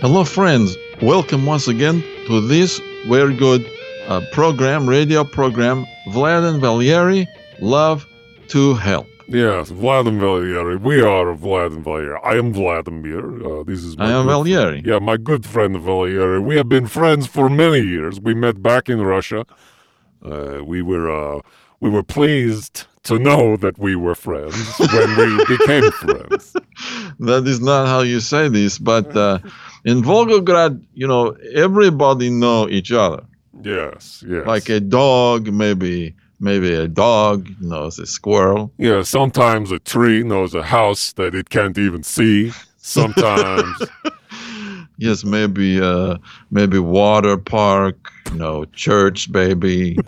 [0.00, 0.74] Hello, friends.
[1.02, 3.70] Welcome once again to this very good
[4.08, 7.28] uh, program, radio program, Vlad and Valieri
[7.60, 8.06] Love
[8.48, 9.11] to Help.
[9.32, 10.76] Yes, Vladimir Valieri.
[10.76, 12.20] We are Vladimir Valieri.
[12.22, 13.44] I am Vladimir.
[13.44, 14.82] Uh, this is I am Valieri.
[14.84, 16.40] Yeah, my good friend Valieri.
[16.40, 18.20] We have been friends for many years.
[18.20, 19.46] We met back in Russia.
[20.22, 21.40] Uh, we were uh,
[21.80, 26.54] we were pleased to know that we were friends when we became friends.
[27.18, 29.38] That is not how you say this, but uh,
[29.84, 33.24] in Volgograd, you know, everybody know each other.
[33.62, 34.46] Yes, yes.
[34.46, 38.70] Like a dog, maybe maybe a dog knows a squirrel.
[38.76, 42.52] yeah, sometimes a tree knows a house that it can't even see.
[42.76, 43.76] Sometimes
[44.98, 46.18] Yes, maybe uh,
[46.50, 47.96] maybe water park,
[48.30, 49.96] you know, church, baby.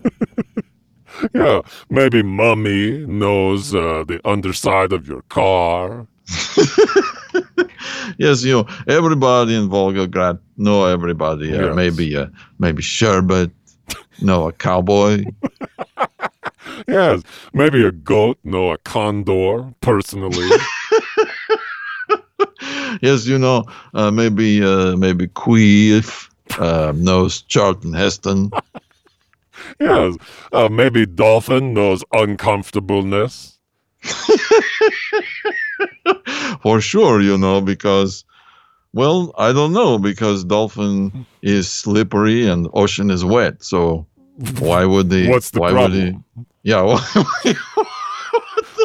[1.33, 6.09] Yeah, maybe mummy knows uh, the underside of your car.
[8.19, 11.55] yes, you know, everybody in Volgograd know everybody.
[11.57, 11.77] Uh, Yes.
[11.77, 12.27] Maybe uh,
[12.59, 13.53] maybe Sherbet,
[14.21, 15.25] know a cowboy.
[16.87, 20.49] Yes, maybe a goat know a condor personally.
[23.01, 28.51] yes, you know, uh, maybe uh, maybe Queef uh, knows Charlton Heston.
[29.81, 30.17] yes,
[30.53, 33.59] uh, maybe dolphin knows uncomfortableness.
[36.63, 38.25] For sure, you know, because
[38.95, 43.63] well, I don't know because dolphin is slippery and ocean is wet.
[43.65, 44.07] So
[44.59, 45.29] why would they?
[45.29, 46.25] What's the why problem?
[46.37, 46.83] Would he, yeah.
[46.83, 47.55] Why,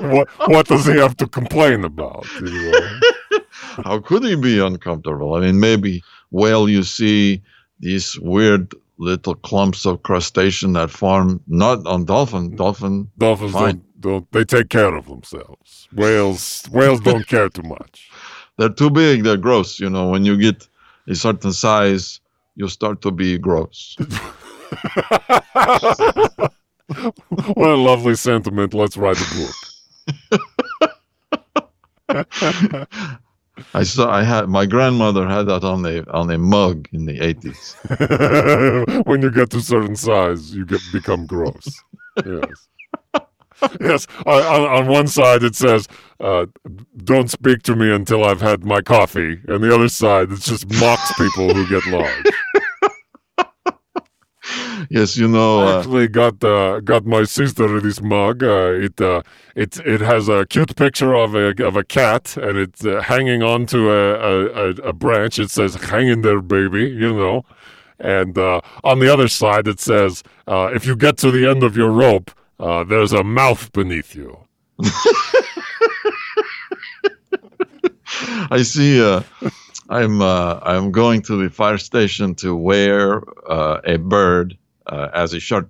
[0.01, 2.25] What what does he have to complain about?
[2.39, 3.39] you know?
[3.83, 5.33] how could he be uncomfortable?
[5.33, 7.41] I mean, maybe well, you see
[7.79, 12.55] these weird little clumps of crustacean that form not on dolphin.
[12.55, 15.87] Dolphin, Dolphins don't, don't they take care of themselves.
[15.93, 18.09] Whales whales don't care too much.
[18.57, 19.23] they're too big.
[19.23, 19.79] They're gross.
[19.79, 20.67] You know, when you get
[21.07, 22.21] a certain size,
[22.55, 23.97] you start to be gross.
[27.55, 28.73] What a lovely sentiment.
[28.73, 29.49] Let's write a
[32.09, 32.87] book.
[33.73, 34.09] I saw.
[34.11, 37.75] I had my grandmother had that on a on a mug in the eighties.
[39.05, 41.83] when you get to certain size, you get become gross.
[42.25, 42.67] Yes.
[43.81, 44.07] Yes.
[44.25, 45.87] On, on, on one side, it says,
[46.21, 46.45] uh,
[47.03, 50.69] "Don't speak to me until I've had my coffee," and the other side, it just
[50.79, 52.25] mocks people who get large.
[54.89, 55.61] Yes, you know.
[55.61, 58.43] I Uh, actually got uh, got my sister this mug.
[58.43, 59.21] Uh, it uh,
[59.55, 63.43] it it has a cute picture of a of a cat, and it's uh, hanging
[63.43, 65.39] onto a, a, a, a branch.
[65.39, 67.43] It says "Hang in there, baby," you know.
[67.99, 71.63] And uh, on the other side, it says, uh, "If you get to the end
[71.63, 74.37] of your rope, uh, there's a mouth beneath you."
[78.51, 79.01] I see.
[79.03, 79.21] Uh,
[79.89, 84.57] I'm uh, I'm going to the fire station to wear uh, a bird
[84.89, 85.69] uh, as a shirt.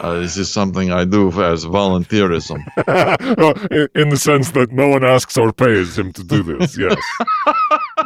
[0.00, 2.60] Uh, this is something I do as volunteerism.
[3.36, 6.78] Well, in, in the sense that no one asks or pays him to do this.
[6.78, 6.96] Yes.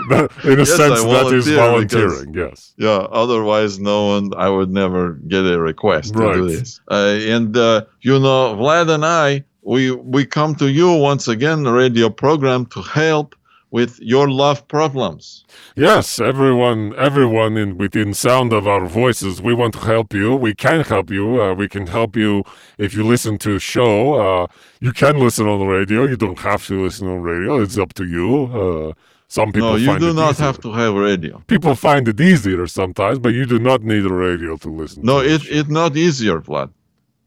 [0.08, 2.34] That- in a Yes, sense, that is volunteer because- volunteering.
[2.34, 2.74] Yes.
[2.78, 4.32] Yeah, otherwise, no one.
[4.36, 6.80] I would never get a request to do this.
[6.90, 11.62] Uh, and uh, you know, Vlad and I, we we come to you once again,
[11.62, 13.34] the radio program, to help
[13.70, 15.44] with your love problems.
[15.76, 20.34] Yes, everyone, everyone in within sound of our voices, we want to help you.
[20.34, 21.40] We can help you.
[21.42, 22.42] Uh, we can help you
[22.78, 24.14] if you listen to a show.
[24.14, 24.46] Uh,
[24.80, 26.04] you can listen on the radio.
[26.04, 27.60] You don't have to listen on radio.
[27.60, 28.44] It's up to you.
[28.46, 28.92] Uh,
[29.28, 30.46] some people no, you find do it not easier.
[30.46, 31.40] have to have radio.
[31.46, 35.04] People find it easier sometimes, but you do not need a radio to listen.
[35.04, 35.54] No, to the it show.
[35.54, 36.70] it not easier, Vlad.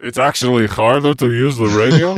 [0.02, 2.16] it's actually harder to use the radio.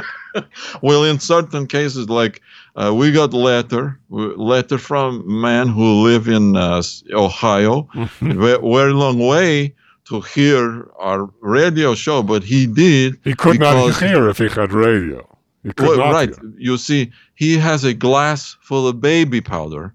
[0.82, 2.40] Well, in certain cases, like
[2.76, 7.88] uh, we got letter letter from man who live in uh, Ohio,
[8.20, 9.74] ve- very long way
[10.08, 13.18] to hear our radio show, but he did.
[13.24, 15.26] he could not hear if he had radio.
[15.62, 16.28] He could Well, right.
[16.28, 16.52] hear.
[16.58, 19.94] You see, he has a glass full of baby powder,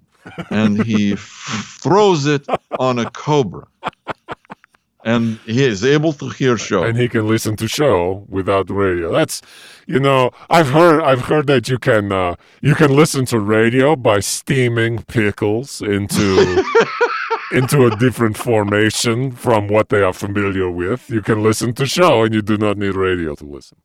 [0.50, 2.48] and he f- throws it
[2.80, 3.68] on a cobra,
[5.06, 6.84] and he is able to hear show.
[6.84, 9.12] and he can listen to show without radio.
[9.12, 9.42] That's
[9.88, 13.96] you know I've heard I've heard that you can uh, you can listen to radio
[13.96, 16.64] by steaming pickles into
[17.52, 21.10] into a different formation from what they are familiar with.
[21.10, 23.78] You can listen to show and you do not need radio to listen.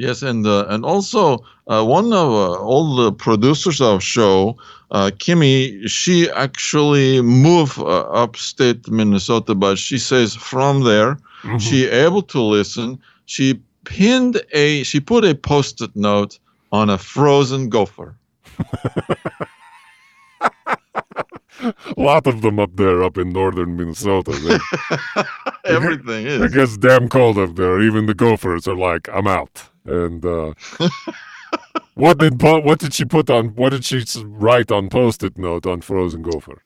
[0.00, 4.56] Yes, and uh, and also uh, one of uh, all the producers of show,
[4.92, 11.60] uh, Kimmy, she actually moved uh, upstate Minnesota, but she says from there Mhm.
[11.60, 12.98] she able to listen.
[13.26, 16.38] She pinned a she put a post-it note
[16.72, 18.14] on a frozen gopher.
[21.60, 24.32] A lot of them up there, up in northern Minnesota.
[24.32, 24.58] They,
[25.76, 26.54] Everything it is.
[26.54, 27.80] gets damn cold up there.
[27.82, 30.52] Even the gophers are like, "I'm out." And uh,
[31.94, 33.48] what did what did she put on?
[33.56, 36.62] What did she write on post-it note on frozen gopher?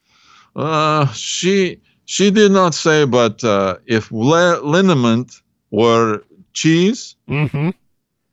[0.57, 5.41] Uh, she she did not say, but uh, if le- liniment
[5.71, 6.23] were
[6.53, 7.71] cheese, Mm-hmm.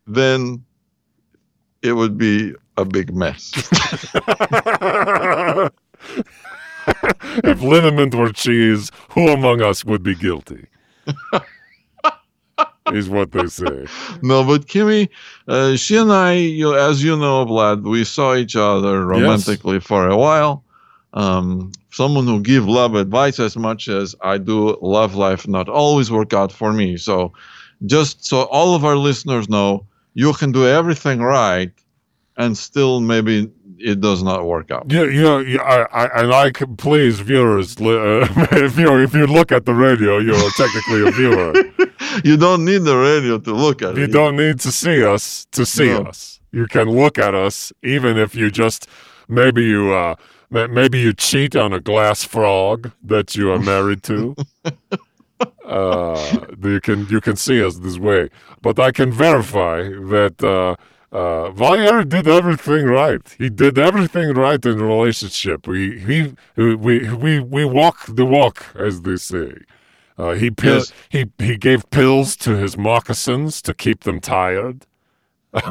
[0.06, 0.64] then
[1.82, 3.52] it would be a big mess.
[7.44, 10.66] if liniment were cheese, who among us would be guilty?
[12.92, 13.86] Is what they say.
[14.22, 15.08] no, but Kimmy,
[15.48, 20.08] uh, she and I, you, as you know, Vlad, we saw each other romantically for
[20.08, 20.64] a while.
[21.14, 26.10] Um, someone who give love advice as much as I do love life not always
[26.10, 26.96] work out for me.
[26.96, 27.32] So,
[27.84, 31.72] just so all of our listeners know, you can do everything right,
[32.36, 34.86] and still maybe it does not work out.
[34.90, 37.76] Yeah, yeah, yeah I, I, and I can please viewers.
[37.80, 41.52] Uh, if you if you look at the radio, you're technically a viewer.
[42.24, 44.12] You don't need the radio to look at You it.
[44.12, 46.02] don't need to see us to see No.
[46.02, 46.40] us.
[46.50, 48.86] You can look at us, even if you just
[49.28, 50.16] maybe you uh
[50.50, 54.34] maybe you cheat on a glass frog that you are married to.
[55.64, 58.28] uh, you can you can see us this way,
[58.60, 59.82] but I can verify
[60.14, 60.42] that.
[60.42, 60.74] Uh,
[61.12, 63.20] uh, Valier did everything right.
[63.38, 65.66] He did everything right in the relationship.
[65.66, 69.52] We he we we we walk the walk, as they say.
[70.18, 70.92] Uh, he pill- Yes.
[71.10, 74.86] he he gave pills to his moccasins to keep them tired.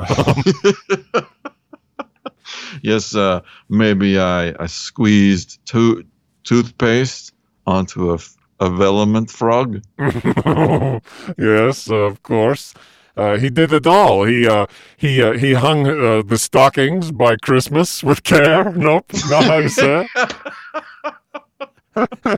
[2.81, 6.03] Yes, uh, maybe I, I squeezed to-
[6.43, 7.33] toothpaste
[7.65, 9.81] onto a, f- a velament frog.
[11.37, 12.73] yes, of course.
[13.17, 14.23] Uh, he did it all.
[14.23, 14.67] He uh,
[14.97, 18.71] he uh, he hung uh, the stockings by Christmas with care.
[18.75, 20.07] Nope, not how you say.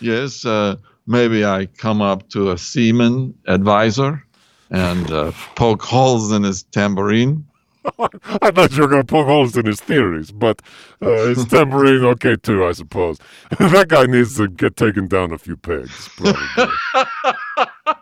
[0.00, 0.76] Yes, uh,
[1.06, 4.24] maybe I come up to a seaman advisor
[4.70, 7.46] and uh, poke holes in his tambourine.
[7.98, 10.60] I thought you were going to poke holes in his theories, but
[11.00, 13.18] uh, his tambourine, okay too, I suppose.
[13.58, 16.08] that guy needs to get taken down a few pegs.
[16.16, 17.96] Probably.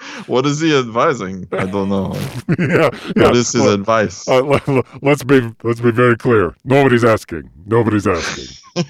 [0.26, 1.46] What is he advising?
[1.52, 2.12] I don't know.
[2.58, 3.24] yeah, yeah.
[3.24, 4.26] What is his Well, advice?
[4.28, 6.54] Uh, let, us be let's be very clear.
[6.64, 7.50] Nobody's asking.
[7.66, 8.56] Nobody's asking.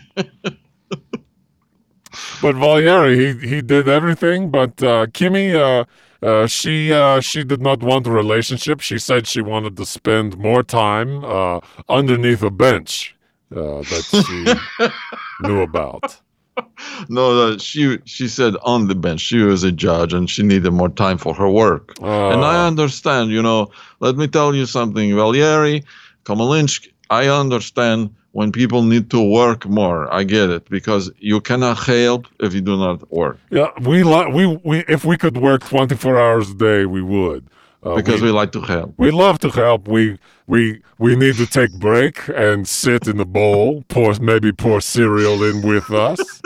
[2.43, 4.51] but Valieri, he he did everything.
[4.51, 5.85] But uh, Kimmy, uh,
[6.27, 8.81] uh, she uh, she did not want a relationship.
[8.81, 13.15] She said she wanted to spend more time uh, underneath a bench
[13.55, 16.21] uh, that she knew about.
[17.09, 19.21] no, she she said on the bench.
[19.21, 21.95] She was a judge and she needed more time for her work.
[22.01, 23.71] Uh, And I understand, you know,
[24.01, 25.85] let me tell you something, Valieri,
[26.25, 30.13] Komalinsk, I understand when people need to work more.
[30.13, 34.45] I get it because you cannot help if you do not work yeah, we we
[34.65, 37.45] we if we could work twenty four hours a day, we would.
[37.87, 38.93] Uh, because we like to help.
[38.97, 39.87] We love to help.
[39.87, 40.19] We
[40.49, 43.85] we we need to take break and sit in the bowl.
[43.89, 46.43] Pour maybe pour cereal in with us.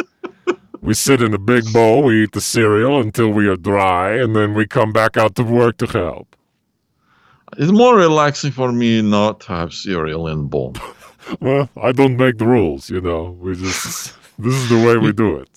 [0.82, 2.02] we sit in a big bowl.
[2.02, 5.42] We eat the cereal until we are dry, and then we come back out to
[5.42, 6.36] work to help.
[7.56, 10.74] It's more relaxing for me not to have cereal in bowl.
[11.38, 13.36] Well, I don't make the rules, you know.
[13.40, 15.48] We just this is the way we do it.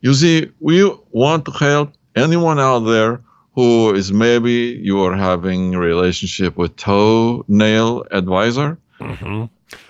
[0.00, 3.20] You see, we want to help anyone out there
[3.54, 8.78] who is maybe you are having a relationship with toenail advisor.
[8.98, 9.44] hmm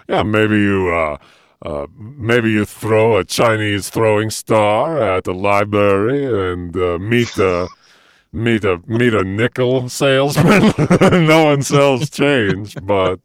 [0.09, 1.17] Yeah, maybe you uh,
[1.65, 7.69] uh, maybe you throw a Chinese throwing star at the library and uh, meet a
[8.33, 10.73] meet a meet a nickel salesman.
[11.27, 13.21] no one sells change, but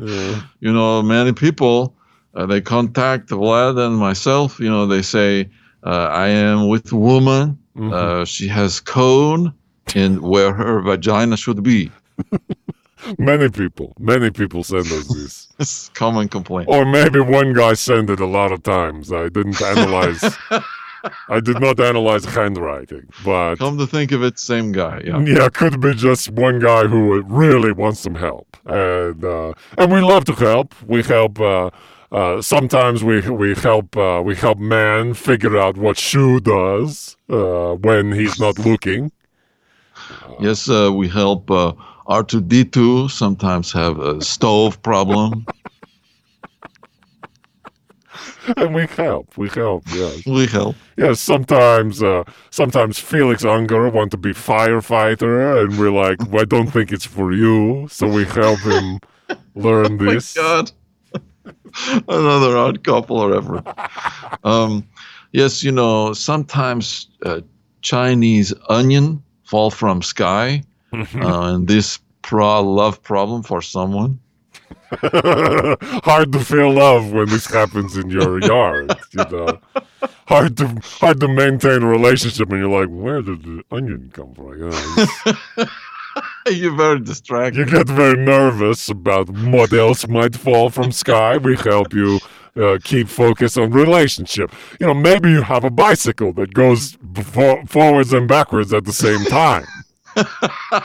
[0.00, 1.94] uh, you know, many people
[2.34, 4.58] uh, they contact Vlad and myself.
[4.58, 5.50] You know, they say,
[5.84, 7.58] uh, "I am with woman.
[7.76, 7.92] Mhm.
[7.92, 9.54] Uh, she has cone
[9.94, 11.90] in where her vagina should be."
[13.18, 15.48] many people, many people send us this.
[15.58, 16.68] It's a common complaint.
[16.68, 19.12] Or maybe one guy sent it a lot of times.
[19.12, 20.22] I didn't analyze.
[21.28, 25.02] I did not analyze handwriting, but Come to think of it, same guy.
[25.04, 25.20] Yeah.
[25.20, 30.00] Yeah, could be just one guy who really wants some help, and uh, and we
[30.00, 30.74] love to help.
[30.86, 31.38] We help.
[31.40, 31.70] Uh,
[32.14, 37.74] uh, sometimes we we help uh, we help man figure out what shoe does uh,
[37.74, 39.10] when he's not looking.
[40.38, 41.72] Yes, uh, we help uh,
[42.06, 45.44] R2D2 sometimes have a stove problem.
[48.56, 49.36] and we help.
[49.36, 49.84] We help.
[49.92, 50.26] Yes.
[50.26, 50.76] we help.
[50.96, 51.20] Yes.
[51.20, 56.70] Sometimes, uh, sometimes Felix Unger want to be firefighter, and we're like, well, I don't
[56.70, 57.88] think it's for you.
[57.90, 59.00] So we help him
[59.54, 60.36] learn this.
[60.36, 60.72] Oh my God.
[62.08, 63.68] Another odd couple reference.
[64.44, 64.86] Um,
[65.32, 67.40] yes, you know, sometimes uh,
[67.82, 74.20] Chinese onion fall from sky, uh, and this pro love problem for someone.
[76.04, 78.94] hard to feel love when this happens in your yard.
[79.12, 79.58] You know,
[80.26, 80.66] hard to
[81.00, 84.58] hard to maintain a relationship, and you're like, where did the onion come from?
[84.58, 85.66] You, know,
[86.50, 87.70] You're very distracted.
[87.70, 91.36] you get very nervous about what else might fall from sky.
[91.38, 92.20] We help you.
[92.56, 94.52] Uh, keep focus on relationship.
[94.78, 98.92] You know, maybe you have a bicycle that goes before, forwards and backwards at the
[98.92, 99.64] same time.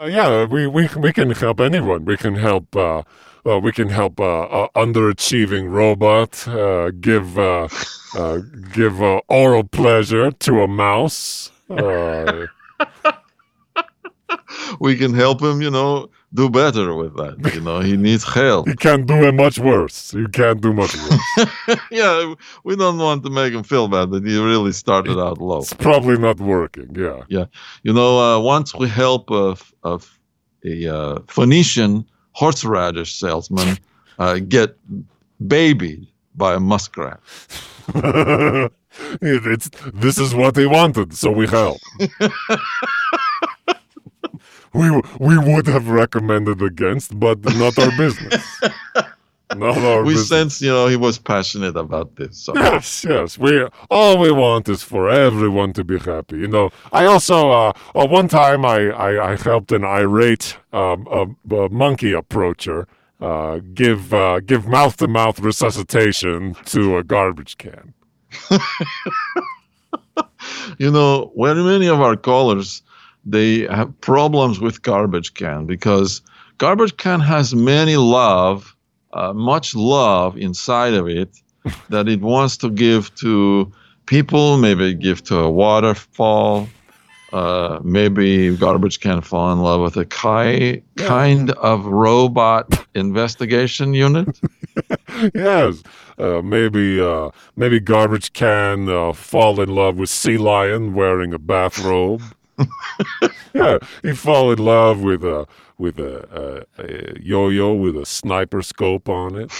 [0.00, 2.04] Uh, yeah, we, we we can help anyone.
[2.04, 2.74] We can help.
[2.74, 3.02] Uh,
[3.46, 7.68] uh, we can help uh, uh, underachieving robot uh, give uh,
[8.16, 8.38] uh,
[8.72, 11.50] give uh, oral pleasure to a mouse.
[14.80, 17.36] We can help him, you know, do better with that.
[17.54, 18.66] You know, he needs help.
[18.66, 20.12] you can't do it much worse.
[20.12, 21.78] You can't do much worse.
[21.90, 25.58] yeah, we don't want to make him feel bad that he really started out low.
[25.60, 26.88] it's probably not working.
[26.94, 27.22] Yeah.
[27.28, 27.46] Yeah.
[27.84, 33.78] You know, uh, once we help a uh, Phoenician horseradish salesman
[34.18, 34.76] uh, get
[35.46, 37.20] babied by a muskrat.
[39.20, 41.76] It- it's this is what he wanted, so we help.
[44.76, 48.44] We we would have recommended against, but not our business.
[49.54, 50.28] Not our we business.
[50.28, 52.36] sense, you know, he was passionate about this.
[52.36, 52.52] So.
[52.56, 53.38] Yes, yes.
[53.38, 56.38] We all we want is for everyone to be happy.
[56.38, 56.70] You know.
[56.92, 61.68] I also uh, uh one time I I, I helped an irate um, a, a
[61.68, 62.88] monkey approacher
[63.20, 67.94] uh, give uh, give mouth to mouth resuscitation to a garbage can.
[70.78, 72.82] you know, very many of our callers
[73.26, 76.22] they have problems with garbage can because
[76.58, 78.74] garbage can has many love,
[79.12, 81.28] uh, much love inside of it
[81.90, 83.70] that it wants to give to
[84.06, 84.56] people.
[84.56, 86.68] Maybe give to a waterfall.
[87.32, 94.40] Uh, maybe garbage can fall in love with a ki- kind of robot investigation unit.
[95.34, 95.82] yes,
[96.18, 101.38] uh, maybe uh, maybe garbage can uh, fall in love with sea lion wearing a
[101.38, 102.22] bathrobe.
[103.54, 105.46] yeah, he fall in love with a
[105.78, 109.52] with a, a, a yo-yo with a sniper scope on it.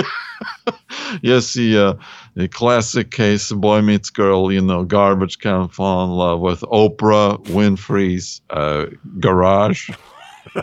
[1.22, 1.94] yes, the, uh,
[2.34, 7.38] the classic case, boy meets girl, you know, garbage can fall in love with Oprah
[7.44, 8.86] Winfrey's uh,
[9.20, 9.88] garage.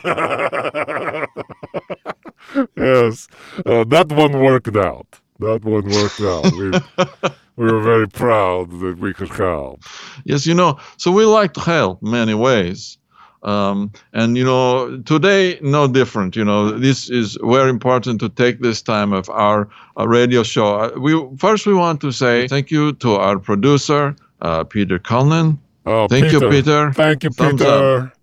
[2.76, 3.28] yes,
[3.66, 5.20] uh, that one worked out.
[5.40, 7.34] That one worked out.
[7.56, 9.84] We, we were very proud that we could help.
[10.26, 12.98] Yes, you know, so we like to help many ways.
[13.44, 16.36] Um, and, you know, today, no different.
[16.36, 19.68] You know, this is very important to take this time of our
[20.00, 20.80] uh, radio show.
[20.80, 25.60] Uh, we First, we want to say thank you to our producer, uh, Peter Cullen.
[25.86, 26.94] Oh, Thank you, Peter.
[26.94, 28.14] Thank you, Thumbs Peter.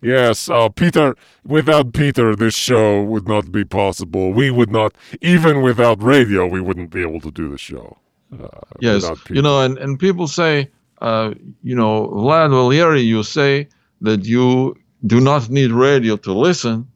[0.00, 1.14] Yes, uh, Peter.
[1.44, 4.32] Without Peter, this show would not be possible.
[4.32, 7.98] We would not, even without radio, we wouldn't be able to do the show.
[8.32, 8.48] Uh,
[8.80, 10.68] Yes, you know, and, and people say,
[11.00, 13.68] uh, you know, Vlad Valieri, you say
[14.00, 14.74] that you
[15.06, 16.86] do not need radio to listen.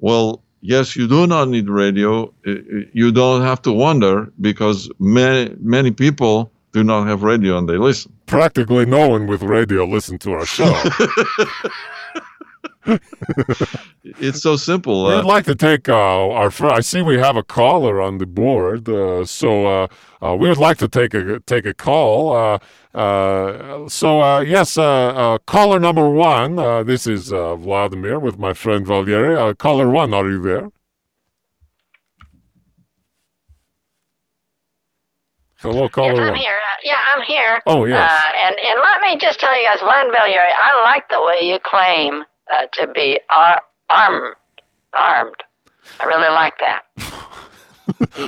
[0.00, 2.32] Well, yes, you do not need radio.
[2.44, 7.78] You don't have to wonder because many many people do not have radio and they
[7.78, 8.12] listen.
[8.26, 10.72] practically no one with radio listened to our show.
[14.04, 15.04] It's so simple.
[15.06, 15.94] We'd Uh, like to take uh,
[16.38, 16.50] our.
[16.50, 19.86] Fr- I see we have a caller on the board, uh, so uh,
[20.20, 22.34] uh, we would like to take a take a call.
[22.36, 22.58] Uh,
[22.98, 26.58] uh, so uh, yes, uh, uh, caller number one.
[26.58, 29.36] Uh, this is uh, Vladimir with my friend Valieri.
[29.36, 30.68] Uh, caller one, are you there?
[35.58, 36.36] Hello, caller Yes, I'm one.
[36.40, 36.56] here.
[36.58, 37.62] Uh, yeah, I'm here.
[37.66, 38.10] Oh yes.
[38.10, 41.46] Uh, and and let me just tell you guys, Len Valieri, I like the way
[41.48, 44.34] you claim uh, to be ar- armed.
[44.92, 45.42] Armed.
[46.00, 46.82] I really like that.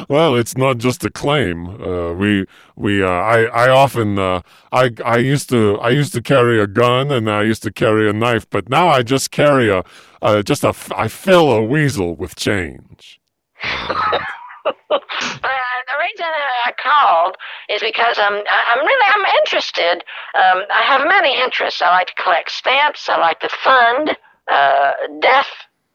[0.08, 1.80] Well, it's not just a claim.
[1.80, 2.44] Uh, we
[2.76, 6.66] we uh, I I often uh, I I used to I used to carry a
[6.66, 9.84] gun and I used to carry a knife, but now I just carry a
[10.22, 13.20] uh, just a I fill a weasel with change.
[15.44, 15.48] Uh,
[15.92, 16.26] the reason
[16.64, 17.36] I called
[17.68, 20.02] is because I'm I'm really I'm interested.
[20.34, 21.82] Um, I have many interests.
[21.82, 23.08] I like to collect stamps.
[23.08, 24.16] I like to fund
[24.50, 25.46] uh, death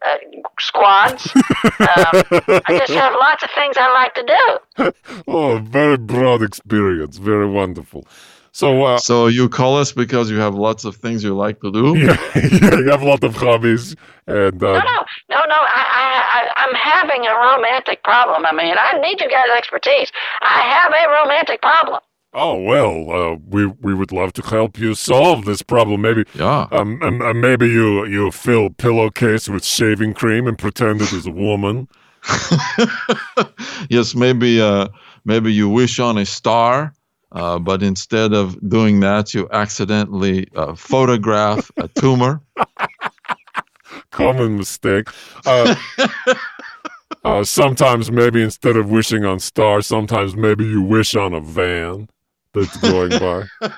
[0.06, 0.16] uh,
[0.60, 1.26] squads.
[1.34, 2.22] um,
[2.66, 4.92] I just have lots of things I like to do.
[5.28, 7.18] Oh, very broad experience.
[7.18, 8.06] Very wonderful.
[8.52, 11.70] So, uh, So you call us because you have lots of things you like to
[11.70, 11.96] do?
[11.98, 13.94] yeah, yeah, you have a lot of hobbies,
[14.26, 14.98] and No, uh, no,
[15.30, 15.54] no, no.
[15.54, 18.44] I, I, I, I'm having a romantic problem.
[18.44, 20.10] I mean, I need you guys' expertise.
[20.42, 22.00] I have a romantic problem.
[22.32, 26.00] oh well, uh, we we would love to help you solve this problem.
[26.02, 26.66] Maybe, Yeah.
[26.72, 31.26] um, um, uh, maybe you you fill pillowcase with shaving cream and pretend it is
[31.26, 31.88] a woman.
[33.88, 34.88] yes, maybe uh,
[35.24, 36.92] maybe you wish on a star,
[37.32, 42.40] uh, but instead of doing that, you accidentally uh, photograph a tumor.
[44.10, 45.08] Common mistake.
[45.46, 45.74] Uh,
[47.24, 52.08] uh, sometimes maybe instead of wishing on stars, sometimes maybe you wish on a van
[52.52, 53.44] that's going by.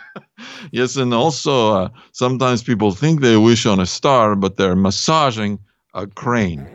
[0.72, 5.58] Yes, and also uh, sometimes people think they wish on a star, but they're massaging
[5.94, 6.68] a crane.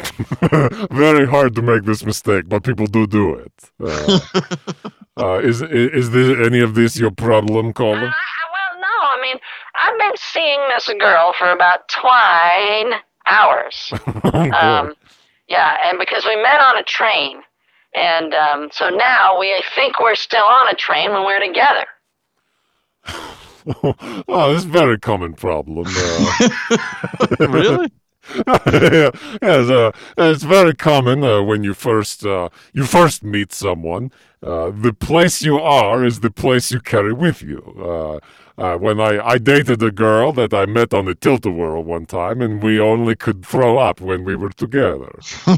[0.91, 3.51] Very hard to make this mistake, but people do do it.
[3.83, 4.19] Uh,
[5.17, 7.97] uh, is, is is this any of this your problem, I, caller?
[7.97, 8.97] I, well, no.
[9.01, 9.38] I mean,
[9.75, 13.93] I've been seeing this girl for about twine hours.
[14.27, 14.93] Um,
[15.47, 17.41] yeah, and because we met on a train.
[17.95, 21.86] And um, so now we think we're still on a train when we're together.
[24.27, 25.88] oh, this is a very common problem.
[25.88, 27.91] Uh, really?
[28.36, 34.12] Yeah, yes, uh, it's very common uh, when you first uh, you first meet someone.
[34.43, 37.62] Uh, the place you are is the place you carry with you.
[37.79, 38.19] Uh,
[38.60, 42.41] uh, when I, I dated a girl that I met on the Tilt-A-Whirl one time,
[42.41, 45.12] and we only could throw up when we were together.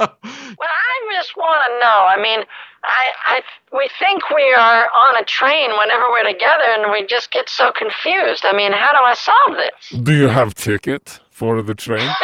[0.00, 2.06] Well, I just want to know.
[2.08, 2.40] I mean,
[2.84, 3.42] I, I,
[3.76, 7.72] we think we are on a train whenever we're together, and we just get so
[7.72, 8.44] confused.
[8.44, 10.02] I mean, how do I solve this?
[10.02, 12.06] Do you have ticket for the train?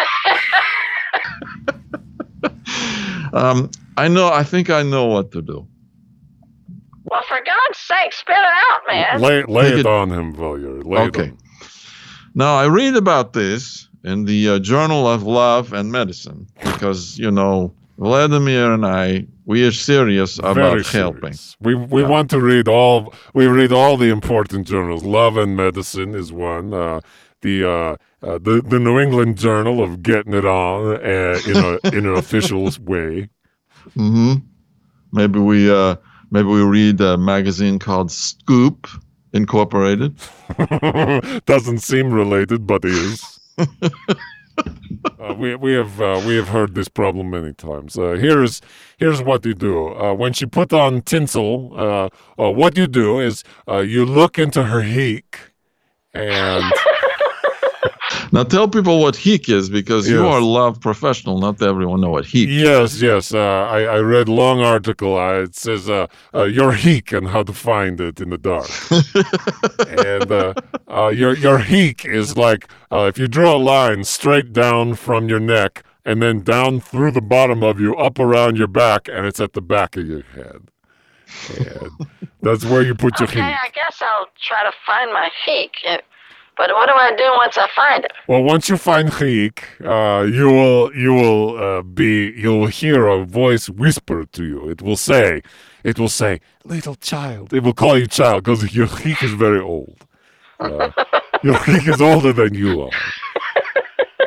[3.32, 4.28] Um, I know.
[4.28, 5.66] I think I know what to do.
[7.04, 9.20] Well, for God's sake, spit it out, man.
[9.20, 10.84] lay lay it it- on him, Villiers.
[10.84, 11.30] Lay it Okay.
[11.30, 11.38] on.
[12.34, 17.30] Now I read about this in the uh, Journal of Love and Medicine because you
[17.30, 21.34] know Vladimir and I we are serious about Very helping.
[21.34, 21.56] serious.
[21.60, 25.02] We we want to read all we read all the important journals.
[25.04, 26.72] Love and Medicine is one.
[26.72, 27.00] Uh,
[27.42, 31.78] the uh, uh, the the New England Journal of getting it on uh, in a
[31.96, 33.28] in an official way.
[33.94, 34.34] hmm
[35.12, 35.96] Maybe we uh,
[36.30, 38.88] maybe we read a magazine called Scoop
[39.32, 40.16] Incorporated.
[41.46, 43.40] Doesn't seem related, but is.
[45.18, 47.98] Uh, we we have uh, we have heard this problem many times.
[47.98, 48.60] Uh, here's
[48.98, 49.88] here's what you do.
[49.94, 52.08] Uh, when she put on tinsel, uh,
[52.42, 55.52] uh, what you do is uh, you look into her heek,
[56.14, 56.64] and
[58.36, 61.38] Now tell people what heek is because you are love professional.
[61.38, 62.50] Not everyone know what heek.
[62.50, 65.16] yes, yes, uh, I I read long article.
[65.16, 68.68] Uh, it says uh, uh, your heek and how to find it in the dark.
[69.88, 70.52] and uh,
[70.86, 75.30] uh, your your heek is like uh, if you draw a line straight down from
[75.30, 79.24] your neck and then down through the bottom of you, up around your back, and
[79.24, 80.60] it's at the back of your head.
[81.58, 81.90] And
[82.42, 83.56] that's where you put your Okay, heek.
[83.66, 85.72] I guess I'll try to find my heek.
[86.56, 88.12] But what do I do once I find it?
[88.28, 93.24] Well, once you find heek, uh, you will you will uh, be you'll hear a
[93.26, 94.68] voice whisper to you.
[94.70, 95.42] It will say,
[95.84, 97.52] it will say, little child.
[97.52, 99.98] It will call you child because your heek is very old.
[100.58, 100.90] Uh,
[101.42, 102.90] your heek is older than you are.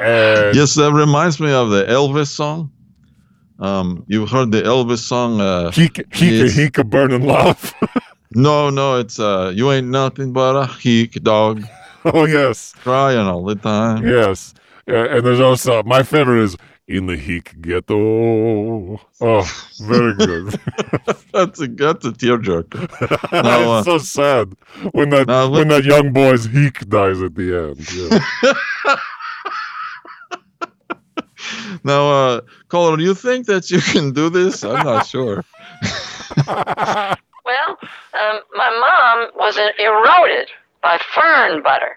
[0.02, 2.72] And Yes, that reminds me of the Elvis song.
[3.60, 5.42] Um, you've heard the Elvis song.
[5.42, 6.56] Uh, Heek, heek, Yes.
[6.56, 7.74] heek, a burning love.
[8.32, 11.64] no, no, it's uh, you ain't nothing but a heek dog
[12.06, 14.08] oh yes, crying all the time.
[14.08, 14.54] yes.
[14.88, 16.58] Uh, and there's also my favorite is
[16.88, 19.00] in the heek ghetto.
[19.22, 19.46] Oh,
[19.82, 20.58] very good.
[21.34, 22.84] That's a that's a tearjerker.
[22.84, 24.56] it's uh, so sad
[24.94, 27.94] when that now when that young boy's heek dies at the end.
[27.94, 28.96] Yeah.
[31.84, 34.64] Now, uh, caller, do you think that you can do this?
[34.64, 35.44] I'm not sure.
[36.48, 37.70] Well,
[38.14, 40.50] um, my mom was eroded
[40.82, 41.96] by fern butter.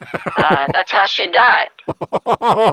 [0.00, 1.68] Uh, that's how she died.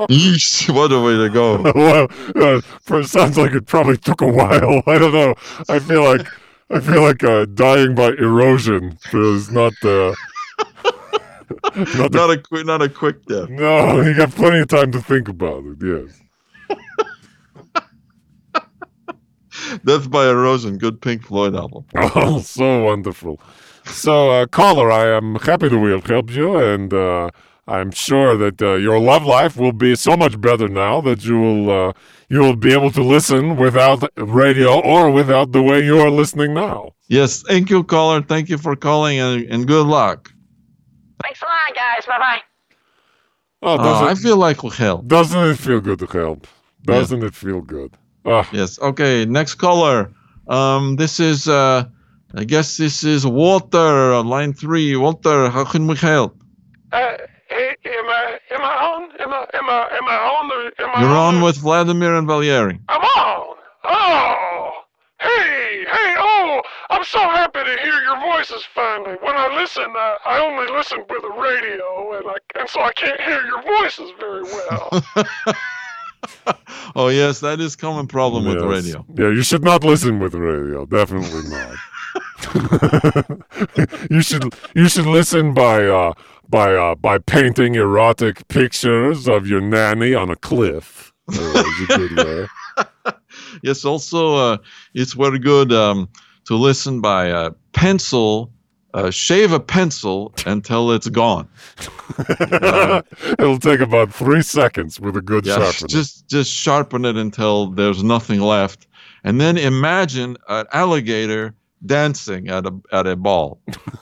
[0.10, 1.62] Yeesh, what a way to go.
[1.76, 4.82] well, uh, for, sounds like it probably took a while.
[4.88, 5.36] I don't know.
[5.70, 6.28] I feel like
[6.70, 10.14] I feel like uh, dying by erosion is not uh,
[11.76, 13.50] not the, Not a quick, not a quick death.
[13.50, 14.02] no.
[14.02, 15.78] You got plenty of time to think about it.
[15.82, 16.22] Yes.
[19.86, 21.86] Death by Erosion, good Pink Floyd album.
[21.96, 23.40] Oh, so wonderful.
[23.86, 27.30] So, uh, caller, I am happy to have helped you, and uh,
[27.68, 31.40] I'm sure that uh, your love life will be so much better now that you
[31.40, 31.94] will uh,
[32.30, 36.54] you will be able to listen without radio or without the way you are listening
[36.54, 36.92] now.
[37.08, 38.22] Yes, thank you, caller.
[38.22, 40.32] Thank you for calling, and, and good luck.
[41.24, 42.06] Thanks a lot, guys.
[42.06, 42.42] Bye bye.
[43.64, 45.08] Oh, Uh, doesn't, I feel like we help.
[45.08, 46.48] doesn't it feel good to help?
[46.84, 47.96] Doesn't it feel good?
[48.26, 48.80] Ah, Yes.
[48.80, 49.26] Okay.
[49.26, 50.12] Next caller.
[50.48, 51.48] Um, this is.
[51.48, 51.86] Uh,
[52.34, 54.96] I guess this is Walter, on line three.
[54.96, 56.38] Walter, how can we help?
[56.94, 57.18] Uh,
[57.52, 59.04] am I am I on?
[59.20, 60.84] Am I am I am I on the?
[60.84, 62.80] Am I You're on the- with Vladimir and Valieri.
[62.88, 63.58] I'm on.
[63.84, 64.72] Oh,
[65.20, 69.18] hey, hey, oh, I'm so happy to hear your voices finally.
[69.22, 72.94] When I listen, I, I only listen with the radio, and I and so I
[72.94, 75.04] can't hear your voices very well.
[76.96, 78.64] oh yes, that is common problem with yes.
[78.64, 79.06] radio.
[79.16, 80.86] Yeah, you should not listen with radio.
[80.86, 81.76] Definitely not.
[84.10, 86.14] you should you should listen by uh
[86.50, 91.12] by uh by painting erotic pictures of your nanny on a cliff.
[91.34, 92.48] Uh, a good.
[93.64, 93.86] Yes.
[93.86, 94.58] Also, uh,
[94.94, 96.10] it's very good um,
[96.46, 98.52] to listen by a pencil.
[98.94, 101.48] Uh, shave a pencil until it's gone.
[103.40, 105.88] It'll take about three seconds with a good Yeah, sharpener.
[105.88, 108.88] just just sharpen it until there's nothing left,
[109.24, 111.54] and then imagine an alligator
[111.86, 113.60] dancing at a at a ball.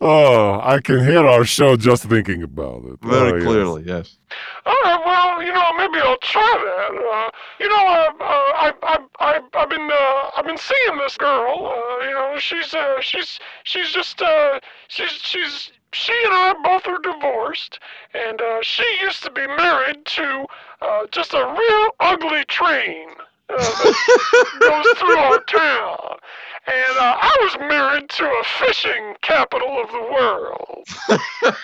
[0.00, 2.98] oh, I can hear our show just thinking about it.
[3.02, 4.18] Very Oh, clearly, yes.
[4.66, 6.96] All right, well, you know, maybe I'll try that.
[6.96, 11.16] Uh, you know, uh, uh, I, I, I, I've been, uh, I've been seeing this
[11.16, 11.66] girl.
[11.66, 16.86] Uh, you know, she's, uh, she's, she's just, uh, she's, she's, she and I both
[16.86, 17.78] are divorced,
[18.14, 20.46] and uh, she used to be married to
[20.82, 23.08] uh, just a real ugly train
[23.48, 26.18] that goes through our town.
[26.66, 30.88] And uh, I was married to a fishing capital of the world.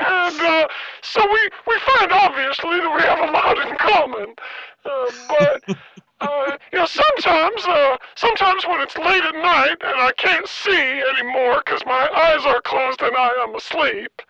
[0.00, 0.68] and uh,
[1.02, 4.34] so we, we find obviously that we have a lot in common.
[4.84, 5.76] Uh, but
[6.20, 11.02] uh, you know, sometimes uh, sometimes when it's late at night and I can't see
[11.16, 14.22] anymore because my eyes are closed and I am asleep.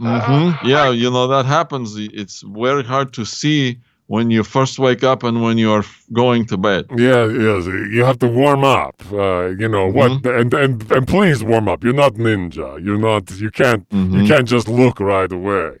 [0.00, 0.66] Mm-hmm.
[0.66, 1.96] Yeah, you know that happens.
[1.96, 6.46] It's very hard to see when you first wake up and when you are going
[6.46, 6.86] to bed.
[6.96, 7.66] Yeah, yes.
[7.66, 8.94] You have to warm up.
[9.12, 10.10] Uh, you know what?
[10.12, 10.40] Mm-hmm.
[10.40, 11.82] And, and and please warm up.
[11.84, 12.82] You're not ninja.
[12.84, 13.30] You're not.
[13.32, 13.84] You can't.
[13.90, 14.28] You Mhm.
[14.28, 15.78] can't just look right away.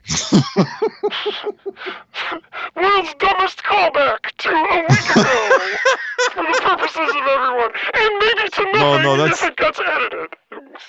[2.74, 5.22] World's dumbest callback to a week ago
[6.32, 9.80] for the purposes of everyone, and maybe to No, nothing no, that's- if it gets
[9.80, 10.34] edited.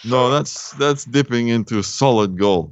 [0.05, 2.71] No, that's that's dipping into solid gold.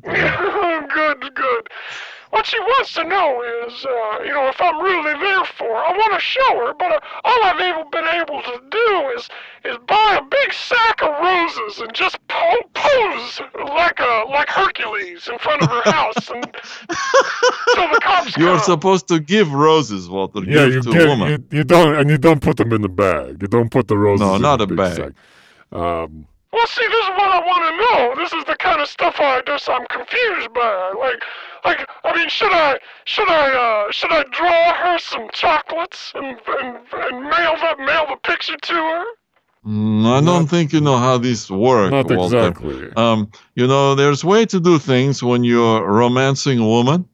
[2.31, 2.37] Good, good.
[2.37, 5.75] What she wants to know is, uh, you know, if I'm really there for her.
[5.75, 9.29] I want to show her, but uh, all I've able, been able to do is
[9.63, 13.41] is buy a big sack of roses and just po- pose
[13.75, 16.45] like a like Hercules in front of her house, and
[17.75, 20.41] so the cops You are supposed to give roses, Walter.
[20.41, 21.29] Yeah, give you to a woman.
[21.51, 23.41] you, you don't and you don't put them in the bag.
[23.41, 24.21] You don't put the roses.
[24.27, 24.95] No, in not the a big bag.
[24.95, 25.13] sack.
[25.71, 28.23] Um, Well, see, this is what I want to know.
[28.23, 30.93] This is the kind of stuff I just I'm confused by.
[30.97, 31.21] Like,
[31.65, 36.39] like, I mean, should I, should I, uh, should I draw her some chocolates and
[36.47, 39.03] and, and mail that mail the picture to her?
[39.67, 42.47] Mm, I don't think you know how these work, not Walter.
[42.47, 42.89] exactly.
[42.95, 47.05] Um, you know, there's way to do things when you're romancing a woman.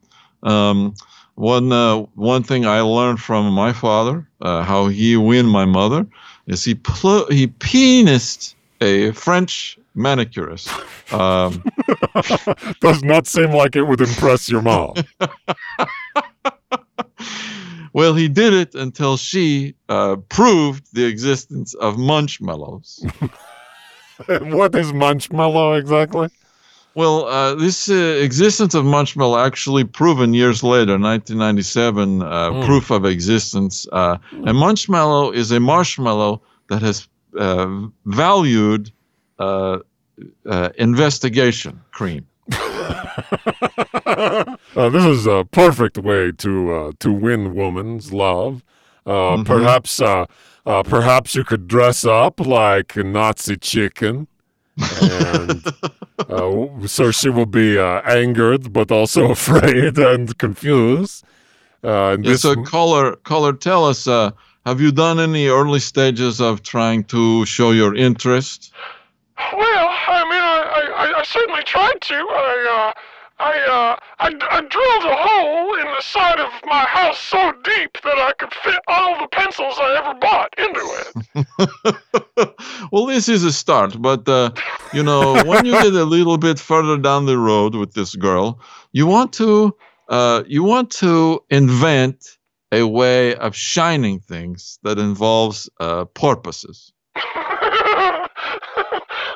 [0.44, 0.94] Um,
[1.34, 6.06] one uh, one thing I learned from my father, uh, how he win my mother,
[6.46, 10.70] is he pl- he penised a French manicurist.
[11.14, 11.64] Um,
[12.82, 14.96] Does not seem like it would impress your mom.
[17.94, 23.06] well, he did it until she uh, proved the existence of munchmallows.
[24.42, 26.30] what is munchmallow exactly?
[26.94, 32.66] Well, uh, this uh, existence of marshmallow actually proven years later, 1997, uh, Mm.
[32.66, 33.88] proof of existence.
[33.94, 38.92] Uh, and marshmallow is a marshmallow that has uh, valued
[39.40, 39.80] uh,
[40.50, 42.26] uh, investigation cream.
[44.76, 48.64] Uh, this is a perfect way to uh, to win woman's love.
[49.06, 49.46] Uh, Mhm.
[49.46, 50.26] Perhaps uh,
[50.66, 54.28] uh, perhaps you could dress up like a Nazi chicken,
[54.78, 55.66] and
[56.30, 61.24] uh, so she will be uh, angered but also afraid and confused.
[61.84, 64.32] Uh, and Yes, this, so caller, caller, tell us, uh,
[64.66, 68.74] have you done any early stages of trying to show your interest?
[69.54, 72.14] Well, I mean, I, I, I certainly tried to.
[72.14, 73.02] I, uh,
[73.42, 77.98] I, uh, I, I drilled a hole in the side of my house so deep
[78.04, 82.56] that I could fit all the pencils I ever bought into it.
[82.92, 84.52] well, this is a start, but uh,
[84.94, 88.60] you know, when you get a little bit further down the road with this girl,
[88.92, 89.76] you want to
[90.10, 92.38] uh, you want to invent
[92.72, 96.94] a way of shining things that involves uh, porpoises.
[97.16, 98.28] oh,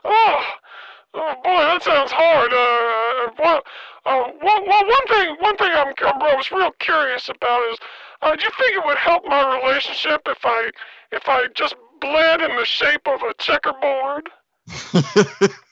[0.06, 2.54] oh boy, that sounds hard.
[2.54, 3.62] Uh, well,
[4.06, 7.80] uh, well, well, one thing, one thing I'm, I'm I was real curious about is,
[8.22, 10.72] uh, do you think it would help my relationship if I,
[11.12, 14.30] if I just bled in the shape of a checkerboard?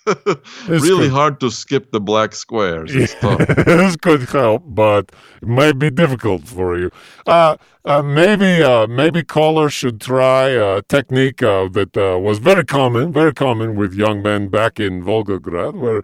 [0.68, 2.94] really hard to skip the black squares.
[2.94, 3.48] It's tough.
[3.66, 5.12] this could help, but
[5.42, 6.92] it might be difficult for you.
[7.26, 12.66] Uh, uh, maybe, uh, maybe callers should try a technique uh, that uh, was very
[12.66, 16.02] common, very common with young men back in Volgograd, where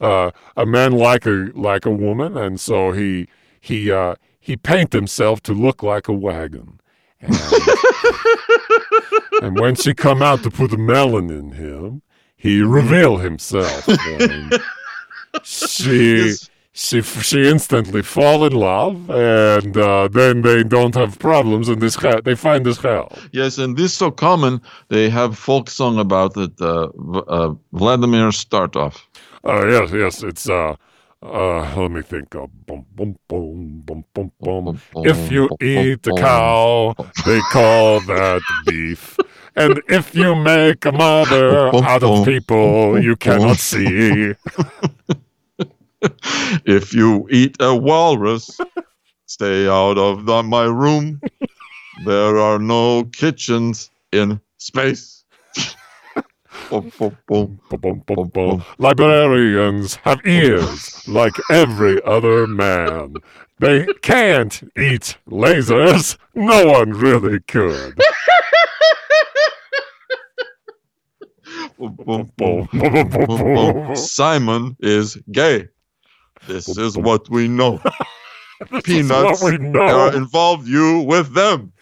[0.00, 3.28] uh, a man like a like a woman, and so he
[3.60, 6.80] he uh, he paint himself to look like a wagon.
[7.20, 7.34] And,
[9.42, 12.02] and when she come out to put a melon in him,
[12.36, 13.86] he reveal himself.
[15.42, 16.50] She Yes.
[16.72, 21.94] she she instantly fall in love, and uh, then they don't have problems, in this
[21.94, 23.12] ha- they find this help.
[23.32, 24.60] Yes, and this so common.
[24.88, 26.52] They have folk song about it.
[26.60, 26.88] Uh,
[27.28, 28.94] uh, Vladimir Startov.
[29.44, 30.74] Uh, yes, yes, it's uh,
[31.22, 32.34] uh, let me think.
[32.34, 34.80] Uh, boom, boom, boom, boom, boom, boom.
[35.06, 36.94] If you eat a cow,
[37.24, 39.16] they call that beef.
[39.56, 44.34] And if you make a mother out of people you cannot see,
[46.66, 48.62] If you eat a walrus,
[49.26, 51.20] stay out of the, my room.
[51.98, 55.24] There are no kitchens in space.
[56.70, 57.60] Boom,
[58.06, 58.64] boom, boom.
[58.78, 63.16] Librarians have ears like every other man.
[63.58, 66.16] They can't eat lasers.
[66.34, 67.96] No one really could.
[67.98, 68.10] Boom, boom, Boom, boom.
[68.10, 68.16] boom, boom,
[70.86, 71.18] boom, Boom, boom.
[71.58, 71.65] boom.
[73.96, 75.68] Simon is gay.
[76.46, 77.80] This is what we know.
[78.84, 79.80] Peanuts we know.
[79.80, 81.72] are involved you with them.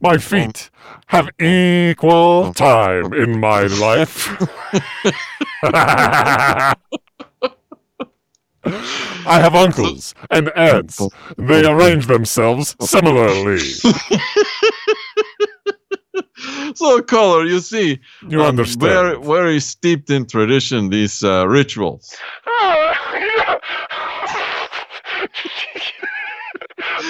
[0.00, 0.70] My feet
[1.06, 4.28] have equal time in my life.
[8.64, 11.00] I have uncles and aunts.
[11.36, 13.60] They arrange themselves similarly.
[16.74, 18.80] So, caller, you see, You um, understand.
[18.80, 22.14] Very, very steeped in tradition, these uh, rituals.
[22.46, 23.58] Yeah.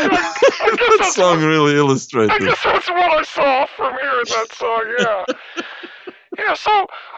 [0.01, 2.41] And I, I guess that song really illustrates it.
[2.41, 4.95] guess that's what I saw from hearing that song.
[4.99, 5.25] Yeah.
[6.39, 6.55] Yeah.
[6.55, 6.71] So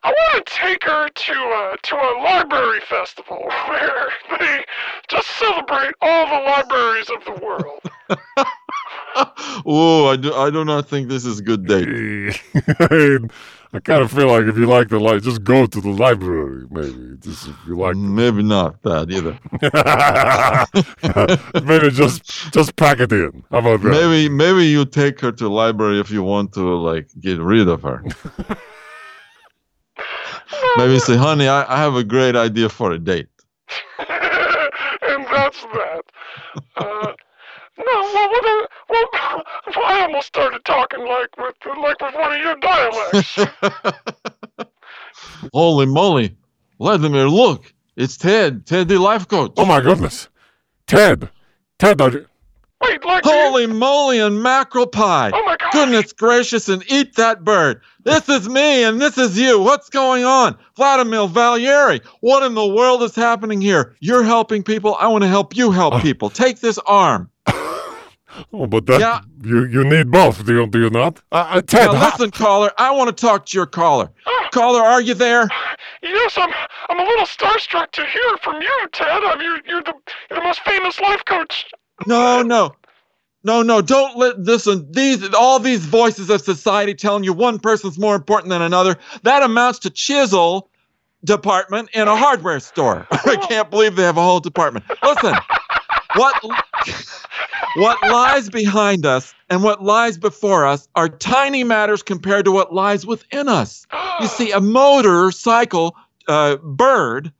[0.02, 4.64] I want to take her to a to a library festival where they
[5.08, 7.80] just celebrate all the libraries of the world.
[9.66, 12.40] oh, I do, I do not think this is a good date.
[13.72, 16.66] I kind of feel like if you like the light, just go to the library.
[16.70, 17.94] Maybe just if you like.
[17.94, 19.38] Maybe not that either.
[21.64, 23.44] maybe just just pack it in.
[23.50, 23.90] How about that?
[23.90, 27.68] Maybe maybe you take her to the library if you want to like get rid
[27.68, 28.02] of her.
[30.76, 33.28] Maybe say, honey, I, I have a great idea for a date.
[33.98, 36.02] and that's that.
[36.76, 37.12] Uh,
[37.78, 39.08] no, well, well, then- well,
[39.76, 43.38] well, I almost started talking like with like with one of your dialects.
[45.52, 46.36] Holy moly.
[46.78, 47.72] Vladimir, look.
[47.96, 48.66] It's Ted.
[48.66, 49.52] Ted the life coach.
[49.56, 50.28] Oh my goodness,
[50.86, 51.28] Ted,
[51.78, 52.26] Ted, are you-
[52.82, 55.30] Wait, like Holy moly and mackerel pie.
[55.34, 55.70] Oh my god!
[55.72, 57.82] Goodness gracious, and eat that bird.
[58.04, 59.60] This is me and this is you.
[59.60, 60.56] What's going on?
[60.76, 63.94] Vladimir Valieri, what in the world is happening here?
[64.00, 64.96] You're helping people.
[64.98, 66.30] I want to help you help people.
[66.30, 67.30] Take this arm.
[67.46, 69.20] oh, but that Yeah.
[69.42, 71.20] you you need both, do you do you not?
[71.32, 72.70] Uh, uh, Ted, Now ha- listen, caller.
[72.78, 74.10] I want to talk to your caller.
[74.26, 75.48] Oh, Caller, are you there?
[76.02, 76.50] yes, I'm.
[76.88, 79.06] I'm a little starstruck to hear from you, Ted.
[79.22, 79.92] I'm, you're, you're the
[80.30, 81.66] you're the most famous life coach.
[82.06, 82.74] No, no.
[83.42, 87.58] No, no, don't let this and These all these voices of society telling you one
[87.58, 88.96] person's more important than another.
[89.22, 90.68] That amounts to chisel
[91.24, 93.06] department in a hardware store.
[93.10, 94.84] I can't believe they have a whole department.
[95.02, 95.34] Listen,
[96.16, 96.34] what
[97.76, 102.74] what lies behind us and what lies before us are tiny matters compared to what
[102.74, 103.86] lies within us.
[104.20, 105.96] You see, a motorcycle
[106.28, 107.32] uh, bird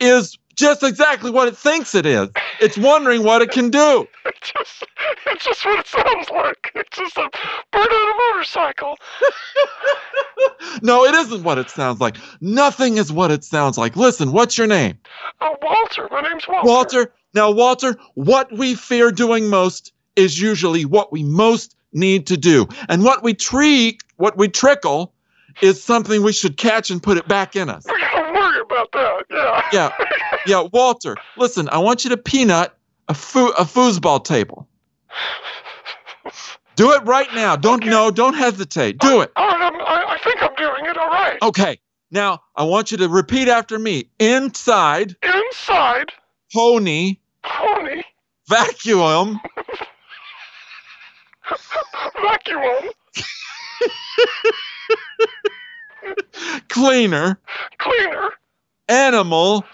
[0.00, 2.28] is just exactly what it thinks it is.
[2.60, 4.06] It's wondering what it can do.
[4.26, 4.86] It's just,
[5.26, 6.72] it's just what it sounds like.
[6.74, 7.28] It's just a
[7.72, 8.96] bird on a motorcycle.
[10.82, 12.16] No, it isn't what it sounds like.
[12.40, 13.96] Nothing is what it sounds like.
[13.96, 14.98] Listen, what's your name?
[15.40, 16.08] Oh, Walter.
[16.10, 16.66] My name's Walter.
[16.66, 17.12] Walter.
[17.34, 22.66] Now, Walter, what we fear doing most is usually what we most need to do.
[22.88, 25.12] And what we treat, what we trickle,
[25.60, 27.84] is something we should catch and put it back in us.
[28.70, 29.64] We gotta worry about that.
[29.72, 29.90] Yeah.
[30.00, 30.08] Yeah.
[30.46, 32.74] Yeah, Walter, listen, I want you to peanut
[33.08, 34.68] a, foo- a foosball table.
[36.76, 37.56] Do it right now.
[37.56, 38.98] Don't no, don't hesitate.
[38.98, 39.32] Do it.
[39.36, 39.60] All right.
[39.60, 40.96] I'm, I, I think I'm doing it.
[40.96, 41.38] All right.
[41.42, 41.78] Okay.
[42.10, 44.06] Now, I want you to repeat after me.
[44.18, 46.12] Inside Inside,
[46.52, 48.02] pony pony,
[48.48, 49.40] vacuum
[52.22, 52.90] vacuum,
[56.68, 57.38] cleaner
[57.78, 58.30] cleaner,
[58.90, 59.64] animal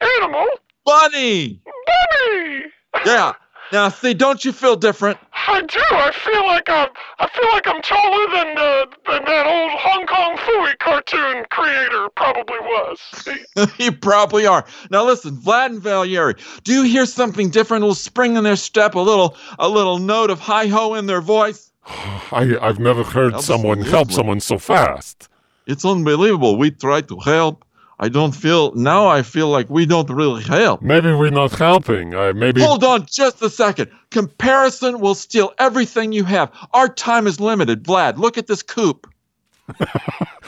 [0.00, 0.46] animal,
[0.84, 1.60] bunny.
[1.86, 2.62] bunny.
[3.04, 3.32] Yeah.
[3.72, 5.18] Now, see, don't you feel different?
[5.32, 5.80] I do.
[5.90, 6.88] I feel like I'm.
[7.18, 12.08] I feel like I'm taller than uh, than that old Hong Kong Phooey cartoon creator
[12.14, 13.28] probably was.
[13.78, 14.64] you probably are.
[14.90, 17.82] Now listen, Vlad and Valieri, do you hear something different?
[17.82, 21.06] A little spring in their step, a little a little note of hi ho in
[21.06, 21.72] their voice?
[21.86, 25.28] I, I've never heard someone help someone so fast.
[25.66, 26.56] It's unbelievable.
[26.56, 27.64] We try to help.
[28.00, 30.82] I don't feel now I feel like we don't really help.
[30.82, 32.14] Maybe we're not helping.
[32.14, 33.90] Uh, maybe Hold on just a second.
[34.10, 36.50] Comparison will steal everything you have.
[36.72, 37.84] Our time is limited.
[37.84, 39.06] Vlad, look at this coop.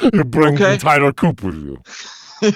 [0.02, 0.74] you bring the Okay.
[0.74, 1.82] entire coop with you.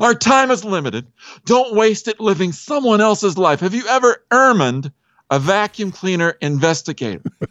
[0.00, 1.06] Our time is limited.
[1.44, 3.60] Don't waste it living someone else's life.
[3.60, 4.92] Have you ever ermined
[5.30, 7.22] a vacuum cleaner investigator?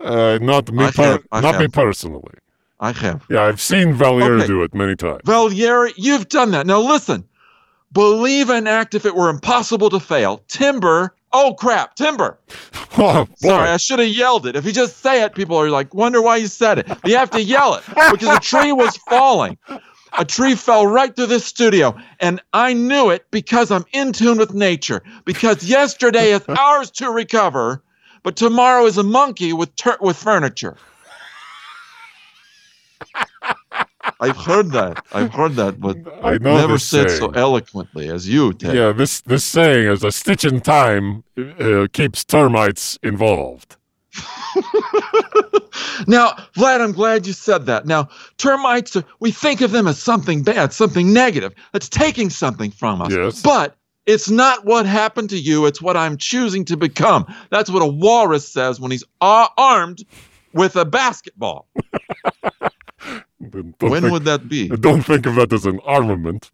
[0.00, 2.34] Uh, not me, per- have, I not me personally.
[2.82, 3.24] I have.
[3.30, 4.46] Yeah, I've seen Valier Okay.
[4.48, 5.20] do it many times.
[5.24, 6.66] Valieri, you've done that.
[6.66, 7.24] Now listen.
[7.92, 10.42] Believe and act if it were impossible to fail.
[10.48, 11.14] Timber.
[11.32, 12.38] Oh crap, timber.
[12.98, 13.26] Oh.
[13.36, 14.54] Sorry, I should have yelled it.
[14.54, 16.86] If you just say it, people are like, wonder why you said it.
[17.06, 19.56] You have to yell it because a tree was falling.
[20.18, 24.36] A tree fell right through this studio, and I knew it because I'm in tune
[24.36, 25.02] with nature.
[25.24, 27.82] Because yesterday is ours to recover,
[28.22, 30.76] but tomorrow is a monkey with tur- with furniture.
[34.22, 35.04] I've heard that.
[35.12, 38.74] I've heard that, but I know never said so eloquently as you, Ted.
[38.74, 43.76] Yeah, this this saying is a stitch in time uh, keeps termites involved.
[46.06, 47.86] Now, Vlad, I'm glad you said that.
[47.86, 48.08] Now,
[48.38, 53.02] termites, are, we think of them as something bad, something negative, that's taking something from
[53.02, 53.12] us.
[53.12, 53.42] Yes.
[53.42, 57.32] But it's not what happened to you, it's what I'm choosing to become.
[57.50, 60.04] That's what a walrus says when he's a- armed
[60.52, 61.68] with a basketball.
[63.50, 64.68] Don't when think, would that be?
[64.80, 66.50] don't think of that as an armament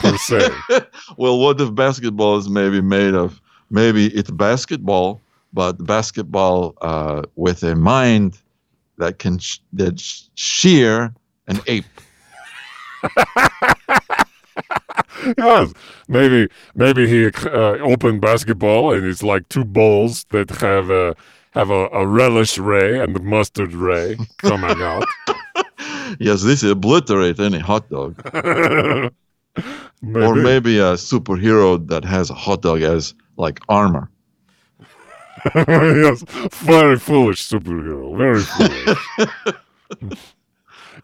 [0.00, 0.48] per se.
[1.16, 3.40] well, what if basketball is maybe made of,
[3.70, 5.20] maybe it's basketball,
[5.52, 8.38] but basketball uh, with a mind
[8.98, 11.12] that can sh- that sh- shear
[11.48, 11.84] an ape.
[15.38, 15.72] yes,
[16.08, 21.16] maybe maybe he uh, opened basketball and it's like two bowls that have a
[21.52, 25.04] have a, a relish ray and the mustard ray coming out.
[26.18, 28.20] Yes, this obliterate any hot dog.
[30.02, 30.26] maybe.
[30.26, 34.10] Or maybe a superhero that has a hot dog as like armor.
[35.54, 38.16] yes, very foolish superhero.
[38.16, 40.24] Very foolish.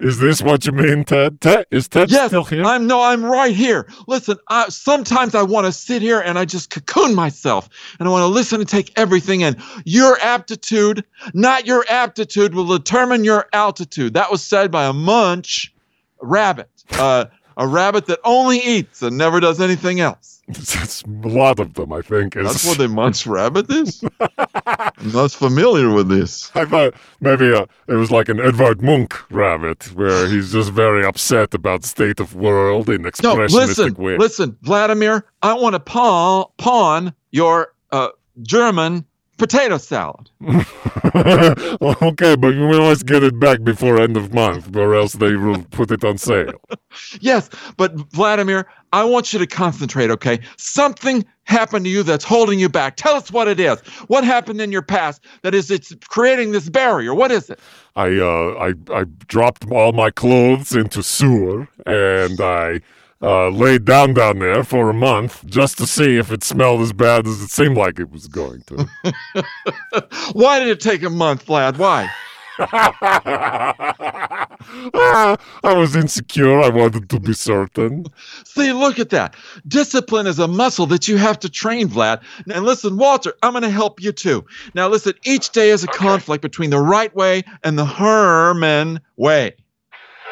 [0.01, 1.41] Is this what you mean, Ted?
[1.41, 2.65] Ted is Ted Yes, still here?
[2.65, 3.89] I'm no, I'm right here.
[4.07, 8.11] Listen, I, sometimes I want to sit here and I just cocoon myself and I
[8.11, 9.57] want to listen and take everything in.
[9.85, 11.05] Your aptitude,
[11.35, 14.15] not your aptitude, will determine your altitude.
[14.15, 15.73] That was said by a munch
[16.21, 20.36] rabbit, uh, a rabbit that only eats and never does anything else.
[20.49, 22.37] That's a lot of them, I think.
[22.37, 24.05] Is, That's what a munch rabbit is.
[24.21, 26.53] I'm not familiar with this.
[26.55, 31.05] I thought maybe uh, it was like an Edvard Munch rabbit, where he's just very
[31.05, 34.17] upset about the state of world in No, expressionistic listen, way.
[34.19, 35.25] listen, Vladimir.
[35.43, 38.09] I want to pawn pawn your uh,
[38.43, 39.05] German
[39.37, 40.31] potato salad.
[40.45, 45.63] okay, but we must get it back before end of month, or else they will
[45.65, 46.61] put it on sale.
[47.21, 50.11] Yes, but Vladimir, I want you to concentrate.
[50.11, 52.97] Okay, something happened to you that's holding you back.
[52.97, 53.79] Tell us what it is.
[54.07, 57.15] What happened in your past that is it's creating this barrier?
[57.15, 57.61] What is it?
[57.97, 62.81] I uh, I I dropped all my clothes into sewer, and I
[63.23, 66.93] uh, laid down down there for a month just to see if it smelled as
[66.93, 68.89] bad as it seemed like it was going to.
[70.33, 71.79] Why did it take a month, Vlad?
[71.79, 72.11] Why?
[74.95, 76.61] Ah, I was insecure.
[76.61, 78.07] I wanted to be certain.
[78.45, 79.37] See, look at that.
[79.69, 82.23] Discipline is a muscle that you have to train, Vlad.
[82.53, 84.45] And listen, Walter, I'm going to help you too.
[84.75, 89.55] Now, listen, each day is a conflict between the right way and the Herman way.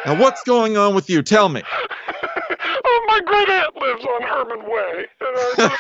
[0.05, 1.23] Now, what's going on with you?
[1.23, 1.63] Tell me.
[3.15, 5.07] My great aunt lives on Herman Way.
[5.21, 5.79] Just,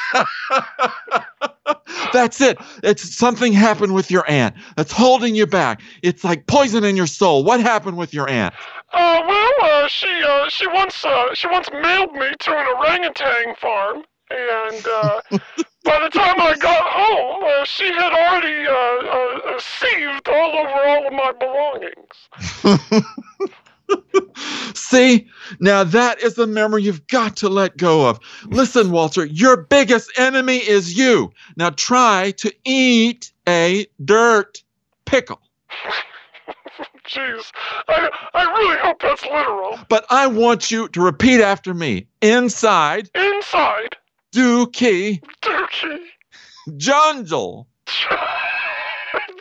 [2.13, 2.59] That's it.
[2.83, 5.81] It's something happened with your aunt that's holding you back.
[6.03, 7.45] It's like poison in your soul.
[7.45, 8.55] What happened with your aunt?
[8.93, 13.55] uh, well, uh, she, uh, she once, uh, she once mailed me to an orangutan
[13.57, 15.21] farm, and uh,
[15.85, 20.59] by the time I got home, uh, she had already uh, uh, uh, sieved all
[20.59, 22.29] over all of my belongings.
[24.75, 25.29] See,
[25.61, 28.21] now that is the memory you've got to let go of.
[28.47, 31.33] Listen, Walter, your biggest enemy is you.
[31.57, 34.63] Now try to eat a dirt
[35.05, 35.41] pickle.
[37.07, 37.53] Jeez,
[37.87, 39.79] I, I really hope that's literal.
[39.89, 42.07] But I want you to repeat after me.
[42.23, 43.97] Inside, Inside,
[44.35, 45.99] dookie, Dookie,
[46.77, 47.69] jungle.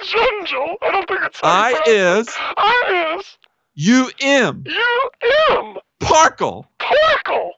[0.04, 0.76] Jungle.
[0.82, 1.39] I don't think it's.
[1.41, 3.38] I is, I is.
[3.76, 5.09] You am, You
[5.51, 5.76] am.
[5.99, 6.65] parkle.
[6.80, 7.51] Porkle.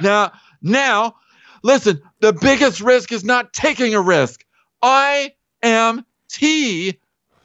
[0.00, 1.14] Now, now,
[1.62, 4.44] listen, the biggest risk is not taking a risk.
[4.82, 6.98] I am T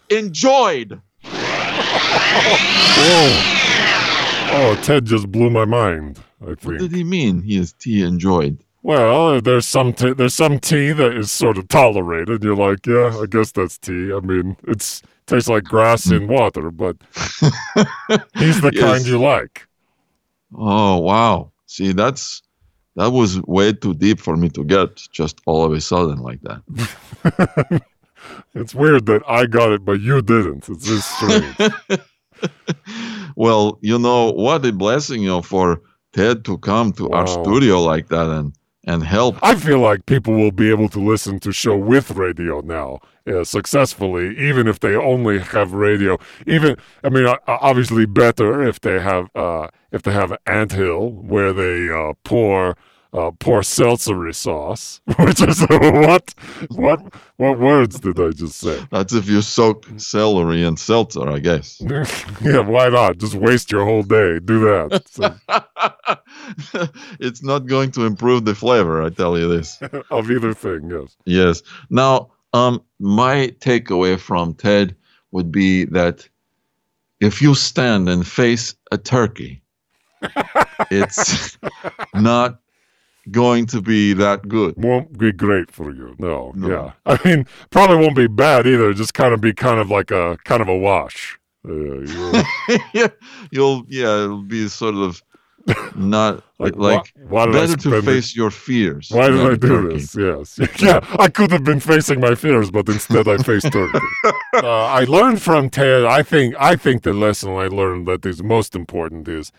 [0.10, 1.02] enjoyed.
[1.24, 3.50] Whoa.
[4.56, 4.76] Oh.
[4.78, 6.20] oh, Ted just blew my mind.
[6.42, 6.64] I think.
[6.64, 7.42] What did he mean?
[7.42, 8.60] He is T enjoyed.
[8.84, 12.44] Well, uh, there's some t- there's some tea that is sort of tolerated.
[12.44, 14.12] You're like, yeah, I guess that's tea.
[14.14, 16.98] I mean, it's tastes like grass in water, but
[18.36, 18.82] he's the Yes.
[18.84, 19.68] kind you like.
[20.56, 21.52] Oh wow!
[21.66, 22.42] See, that's
[22.96, 26.42] that was way too deep for me to get just all of a sudden like
[26.42, 27.82] that.
[28.56, 30.70] It's weird that I got it, but you didn't.
[30.70, 31.58] It's just strange.
[33.36, 35.82] well, you know what a blessing, you know, for
[36.14, 38.54] Ted to come to our studio like that and
[38.86, 39.38] and help.
[39.42, 43.44] I feel like people will be able to listen to show with radio now uh,
[43.44, 46.18] successfully, even if they only have radio.
[46.46, 51.54] Even I mean, obviously better if they have uh, if they have an anthill where
[51.54, 52.76] they uh, pour
[53.14, 56.34] uh, pour seltzery sauce, which is what
[56.70, 57.02] what
[57.38, 58.84] what words did I just say?
[58.92, 61.82] That's if you soak celery and seltzer, I guess.
[62.42, 63.18] yeah, why not?
[63.18, 64.40] Just waste your whole day.
[64.40, 65.04] Do that.
[66.74, 66.88] So,
[67.20, 69.80] it's not going to improve the flavor, I tell you this.
[70.12, 71.16] of either thing, yes.
[71.26, 71.64] Yes.
[71.90, 74.96] Now, um, my takeaway from Ted
[75.32, 76.28] would be that
[77.22, 79.62] if you stand and face a turkey,
[80.92, 81.58] it's
[82.14, 82.60] not
[83.32, 84.76] going to be that good.
[84.78, 86.16] won't be great for you.
[86.20, 86.68] No, No.
[86.70, 86.92] yeah.
[87.06, 88.94] I mean, probably won't be bad either.
[88.94, 91.38] Just kind of be kind of like a kind of a wash.
[91.68, 92.44] Uh, you-
[92.94, 93.08] yeah,
[93.52, 95.22] you'll yeah, it'll be sort of
[95.96, 99.08] not like, like, why, why better to spend it- face your fears.
[99.10, 99.94] Why did I do turkey.
[99.96, 100.16] this?
[100.16, 100.60] Yes.
[100.82, 104.00] yeah, I could have been facing my fears, but instead I faced turkey.
[104.56, 106.04] uh, I learned from Ted.
[106.04, 106.54] I think.
[106.60, 109.54] I think the lesson I learned that is most important is,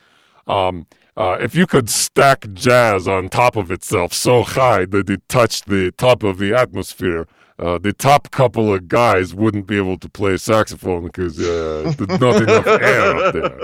[0.46, 0.86] um,
[1.16, 5.66] uh, if you could stack jazz on top of itself so high that it touched
[5.66, 7.26] the top of the atmosphere.
[7.56, 12.20] Uh, the top couple of guys wouldn't be able to play saxophone because uh, there's
[12.20, 13.58] not enough air up there.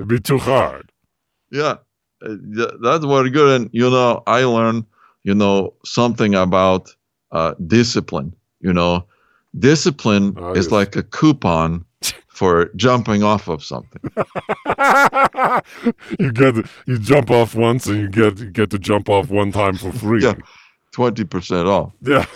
[0.00, 0.90] It'd be too hard.
[1.52, 1.76] Yeah,
[2.22, 3.60] uh, th- that's very good.
[3.60, 4.84] And you know, I learned,
[5.22, 6.92] you know, something about
[7.30, 8.34] uh, discipline.
[8.60, 9.06] You know,
[9.56, 10.72] discipline Oh, is yes.
[10.72, 11.84] like a coupon
[12.36, 14.02] for jumping off of something.
[16.18, 16.54] you get
[16.86, 19.90] you jump off once and you get you get to jump off one time for
[19.90, 20.22] free.
[20.22, 20.34] Yeah.
[20.92, 21.92] Twenty percent off.
[22.02, 22.26] Yeah.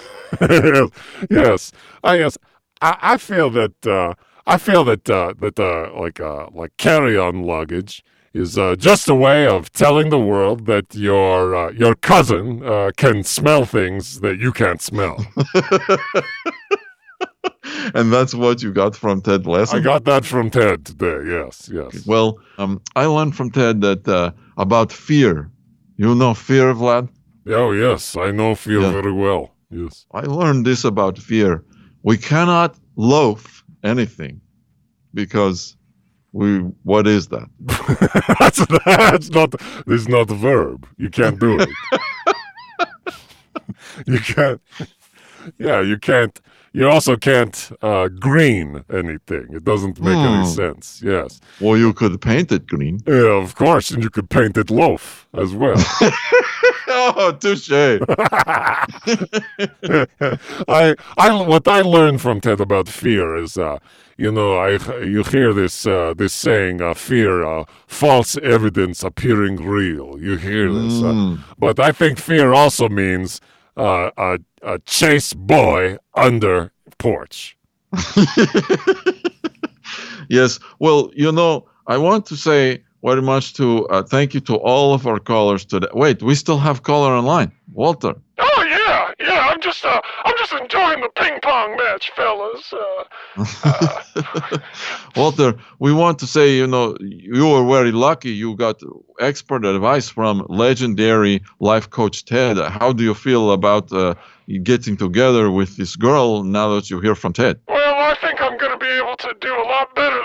[1.30, 1.72] yes.
[2.02, 2.38] I yes.
[2.80, 4.14] I, I feel that uh,
[4.46, 9.14] I feel that uh, that uh, like uh, like carry-on luggage is uh, just a
[9.14, 14.38] way of telling the world that your uh, your cousin uh, can smell things that
[14.38, 15.26] you can't smell.
[17.94, 19.76] and that's what you got from Ted Lasso.
[19.76, 21.18] I got that from Ted today.
[21.26, 21.68] Yes.
[21.72, 22.06] Yes.
[22.06, 25.50] well, um, I learned from Ted that uh, about fear.
[25.96, 27.08] You know fear, Vlad.
[27.46, 28.92] Oh yes, I know fear Yeah.
[28.92, 29.50] very well.
[29.70, 30.06] Yes.
[30.12, 31.64] I learned this about fear.
[32.02, 34.40] We cannot loaf anything
[35.14, 35.76] because
[36.32, 36.58] we.
[36.84, 37.48] What is that?
[38.40, 39.50] that's, that's not
[39.86, 40.86] this is not a verb.
[40.96, 41.68] You can't do it.
[44.06, 44.60] you can't.
[45.58, 46.40] Yeah, you can't.
[46.72, 49.46] You also can't uh, green anything.
[49.52, 50.46] It doesn't make any Hmm.
[50.62, 51.02] sense.
[51.04, 51.40] Yes.
[51.60, 53.00] Well, you could paint it green.
[53.06, 55.74] Yeah, of course, and you could paint it loaf as well.
[56.88, 57.70] oh, touche.
[60.68, 63.78] I, I, what I learned from Ted about fear is, uh,
[64.16, 69.56] you know, I, you hear this, uh, this saying, uh, fear, uh, false evidence appearing
[69.56, 70.18] real.
[70.20, 71.40] You hear this, Mm.
[71.58, 73.40] but I think fear also means
[73.76, 77.56] a, a chase boy under porch.
[80.28, 80.58] yes.
[80.78, 84.94] Well, you know, I want to say very much to uh, thank you to all
[84.94, 85.88] of our callers today.
[85.94, 87.52] Wait, we still have caller online.
[87.72, 88.14] Walter.
[88.38, 89.48] Oh yeah, yeah.
[89.48, 92.74] I'm just uh, I'm just enjoying the ping pong match, fellas.
[93.62, 94.58] Uh,
[95.16, 98.30] Walter, we want to say, you know, you were very lucky.
[98.30, 98.80] You got
[99.20, 102.58] expert advice from legendary life coach Ted.
[102.58, 104.14] How do you feel about uh,
[104.62, 107.60] getting together with this girl now that you hear from Ted?
[107.68, 110.20] well, I think I'm going to be able to do a lot better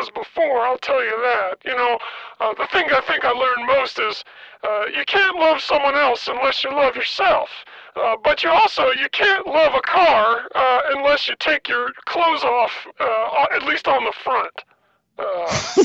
[0.00, 0.60] was before.
[0.60, 1.58] I'll tell you that.
[1.64, 1.98] You know,
[2.40, 4.24] uh, the thing I think I learned most is
[4.64, 7.50] uh, you can't love someone else unless you love yourself.
[7.96, 12.44] Uh, but you also you can't love a car uh, unless you take your clothes
[12.44, 14.64] off, uh, at least on the front.
[15.18, 15.80] Uh,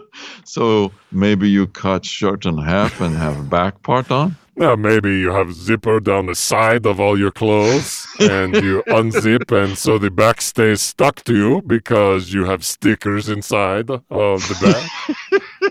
[0.48, 4.34] So maybe you cut shirt in half and have back part on?
[4.58, 9.52] Now, maybe you have zipper down the side of all your clothes and you unzip,
[9.52, 14.56] and so the back stays stuck to you because you have stickers inside of the
[14.60, 14.92] back.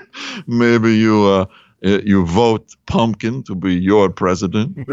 [0.48, 1.46] Maybe you uh,
[1.86, 4.78] uh, you vote Pumpkin to be your president.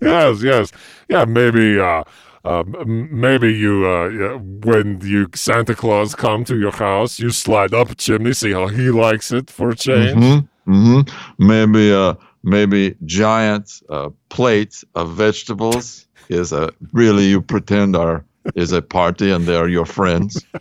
[0.00, 0.72] yes, yes,
[1.08, 1.24] yeah.
[1.26, 2.04] Maybe, uh,
[2.44, 7.90] uh, maybe you, uh, when you Santa Claus come to your house, you slide up
[7.90, 10.14] a chimney, see how he likes it for a change.
[10.14, 11.00] hmm hmm
[11.38, 18.24] Maybe uh, maybe giant uh, plate of vegetables is a really you pretend are
[18.54, 20.44] is a party and they are your friends.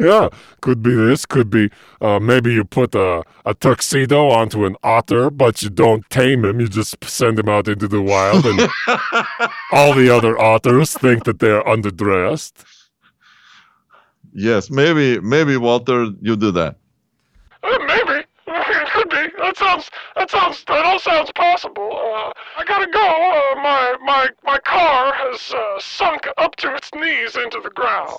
[0.00, 0.30] Yeah,
[0.62, 1.26] could be this.
[1.26, 1.68] Could be
[2.00, 6.60] uh, maybe you put a, a tuxedo onto an otter, but you don't tame him.
[6.60, 8.58] You just send him out into the wild, and
[9.72, 12.64] all the other otters think that they're underdressed.
[14.32, 16.76] yes, maybe maybe Walter, you do that.
[17.62, 18.15] Uh, maybe.
[19.46, 19.90] That sounds.
[20.16, 20.64] That sounds.
[20.66, 21.90] That all sounds possible.
[21.92, 23.00] Uh, I gotta go.
[23.00, 28.18] Uh, my my my car has uh, sunk up to its knees into the ground.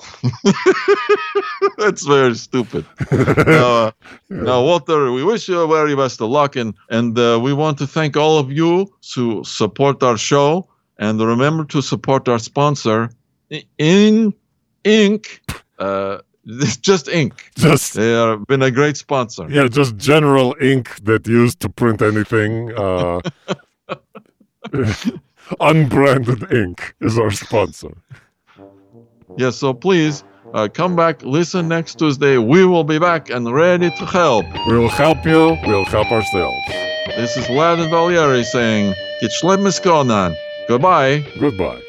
[1.78, 2.86] That's very stupid.
[3.12, 3.92] now, uh,
[4.30, 7.88] now, Walter, we wish you very best of luck, and and uh, we want to
[7.88, 10.66] thank all of you who support our show,
[10.98, 13.10] and remember to support our sponsor,
[13.52, 14.34] I- In
[14.86, 15.42] Ink.
[15.78, 16.20] Uh,
[16.82, 17.52] just ink.
[17.56, 19.48] Just They have been a great sponsor.
[19.50, 22.74] yeah, just general ink that used to print anything.
[22.74, 23.20] Uh,
[25.60, 27.98] unbranded ink is our sponsor.
[29.38, 30.24] Yes, so please
[30.54, 32.38] uh, come back, listen next Tuesday.
[32.38, 34.46] We will be back and ready to help.
[34.68, 35.58] We will help you.
[35.66, 36.58] We'll help ourselves.
[37.18, 40.36] This is Vlad and Valieri saying, Get Schlepp
[40.68, 41.26] Goodbye.
[41.40, 41.82] Goodbye.